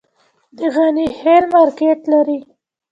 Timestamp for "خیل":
1.19-1.43